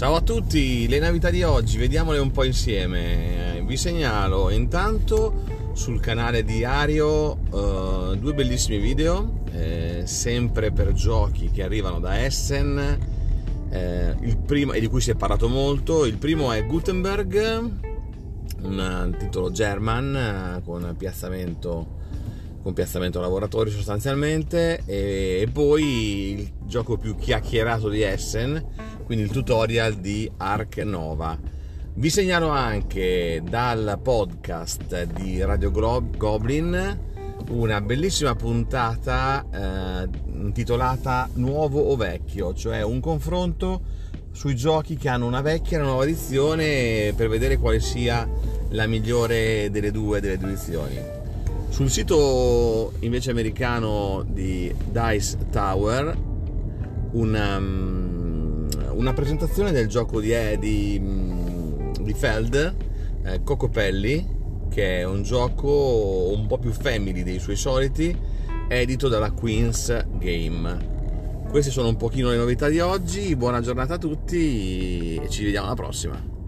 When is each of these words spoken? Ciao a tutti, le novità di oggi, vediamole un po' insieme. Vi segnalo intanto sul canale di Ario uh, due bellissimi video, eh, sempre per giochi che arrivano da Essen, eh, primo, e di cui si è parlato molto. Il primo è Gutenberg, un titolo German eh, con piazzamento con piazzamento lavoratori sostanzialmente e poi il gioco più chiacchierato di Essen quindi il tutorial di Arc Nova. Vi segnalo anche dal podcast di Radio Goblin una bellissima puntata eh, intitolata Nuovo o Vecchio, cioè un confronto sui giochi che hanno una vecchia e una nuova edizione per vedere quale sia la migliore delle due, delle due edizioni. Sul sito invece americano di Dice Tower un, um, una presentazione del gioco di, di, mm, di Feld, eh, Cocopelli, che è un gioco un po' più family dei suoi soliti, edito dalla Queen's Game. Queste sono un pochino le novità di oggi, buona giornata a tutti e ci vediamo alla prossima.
Ciao 0.00 0.14
a 0.14 0.22
tutti, 0.22 0.88
le 0.88 0.98
novità 0.98 1.28
di 1.28 1.42
oggi, 1.42 1.76
vediamole 1.76 2.18
un 2.20 2.30
po' 2.30 2.44
insieme. 2.44 3.62
Vi 3.66 3.76
segnalo 3.76 4.48
intanto 4.48 5.42
sul 5.74 6.00
canale 6.00 6.42
di 6.42 6.64
Ario 6.64 7.32
uh, 7.50 8.16
due 8.16 8.32
bellissimi 8.32 8.78
video, 8.78 9.42
eh, 9.52 10.04
sempre 10.06 10.72
per 10.72 10.94
giochi 10.94 11.50
che 11.50 11.62
arrivano 11.62 12.00
da 12.00 12.24
Essen, 12.24 12.98
eh, 13.68 14.36
primo, 14.46 14.72
e 14.72 14.80
di 14.80 14.86
cui 14.86 15.02
si 15.02 15.10
è 15.10 15.16
parlato 15.16 15.50
molto. 15.50 16.06
Il 16.06 16.16
primo 16.16 16.50
è 16.50 16.64
Gutenberg, 16.64 17.70
un 18.62 19.16
titolo 19.18 19.50
German 19.50 20.16
eh, 20.16 20.62
con 20.64 20.94
piazzamento 20.96 21.98
con 22.62 22.74
piazzamento 22.74 23.20
lavoratori 23.20 23.70
sostanzialmente 23.70 24.82
e 24.84 25.48
poi 25.50 26.32
il 26.32 26.52
gioco 26.66 26.98
più 26.98 27.16
chiacchierato 27.16 27.88
di 27.88 28.02
Essen 28.02 28.62
quindi 29.10 29.26
il 29.26 29.34
tutorial 29.34 29.94
di 29.94 30.30
Arc 30.36 30.76
Nova. 30.84 31.36
Vi 31.94 32.10
segnalo 32.10 32.46
anche 32.46 33.42
dal 33.44 33.98
podcast 34.00 35.02
di 35.02 35.42
Radio 35.42 35.72
Goblin 35.72 36.98
una 37.48 37.80
bellissima 37.80 38.36
puntata 38.36 39.44
eh, 39.52 40.08
intitolata 40.32 41.28
Nuovo 41.32 41.80
o 41.80 41.96
Vecchio, 41.96 42.54
cioè 42.54 42.82
un 42.82 43.00
confronto 43.00 43.80
sui 44.30 44.54
giochi 44.54 44.96
che 44.96 45.08
hanno 45.08 45.26
una 45.26 45.40
vecchia 45.40 45.78
e 45.78 45.80
una 45.80 45.88
nuova 45.88 46.04
edizione 46.04 47.12
per 47.16 47.28
vedere 47.28 47.56
quale 47.56 47.80
sia 47.80 48.28
la 48.68 48.86
migliore 48.86 49.70
delle 49.72 49.90
due, 49.90 50.20
delle 50.20 50.38
due 50.38 50.50
edizioni. 50.50 50.96
Sul 51.68 51.90
sito 51.90 52.92
invece 53.00 53.32
americano 53.32 54.24
di 54.24 54.72
Dice 54.92 55.36
Tower 55.50 56.16
un, 57.12 57.34
um, 57.34 58.09
una 59.00 59.14
presentazione 59.14 59.72
del 59.72 59.88
gioco 59.88 60.20
di, 60.20 60.34
di, 60.58 61.00
mm, 61.00 61.92
di 62.02 62.12
Feld, 62.12 62.74
eh, 63.24 63.42
Cocopelli, 63.42 64.38
che 64.68 64.98
è 64.98 65.04
un 65.04 65.22
gioco 65.22 66.30
un 66.32 66.46
po' 66.46 66.58
più 66.58 66.70
family 66.70 67.22
dei 67.22 67.38
suoi 67.38 67.56
soliti, 67.56 68.14
edito 68.68 69.08
dalla 69.08 69.30
Queen's 69.30 70.06
Game. 70.18 70.98
Queste 71.48 71.70
sono 71.70 71.88
un 71.88 71.96
pochino 71.96 72.28
le 72.28 72.36
novità 72.36 72.68
di 72.68 72.78
oggi, 72.78 73.34
buona 73.36 73.62
giornata 73.62 73.94
a 73.94 73.98
tutti 73.98 75.16
e 75.16 75.28
ci 75.30 75.44
vediamo 75.44 75.66
alla 75.66 75.74
prossima. 75.74 76.39